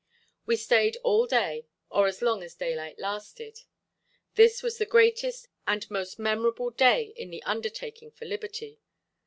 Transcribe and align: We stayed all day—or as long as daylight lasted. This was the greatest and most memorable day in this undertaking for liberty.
We 0.47 0.55
stayed 0.55 0.97
all 1.03 1.27
day—or 1.27 2.07
as 2.07 2.23
long 2.23 2.41
as 2.41 2.55
daylight 2.55 2.97
lasted. 2.97 3.59
This 4.33 4.63
was 4.63 4.79
the 4.79 4.85
greatest 4.87 5.47
and 5.67 5.87
most 5.91 6.17
memorable 6.17 6.71
day 6.71 7.13
in 7.15 7.29
this 7.29 7.43
undertaking 7.45 8.09
for 8.09 8.25
liberty. 8.25 8.79